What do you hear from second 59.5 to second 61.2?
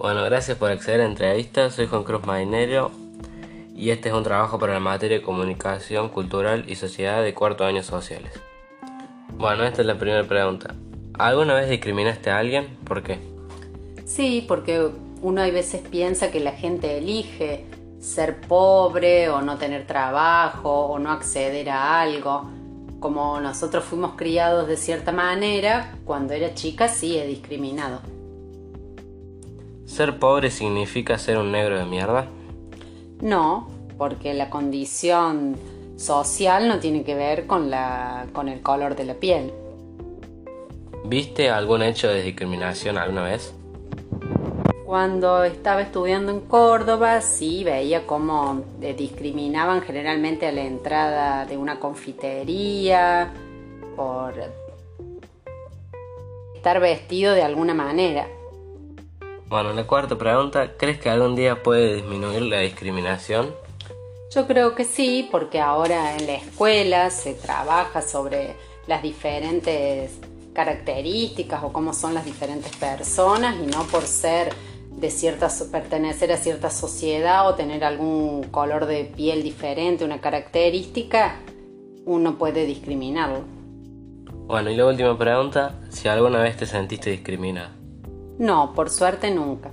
Bueno, la cuarta pregunta, ¿crees que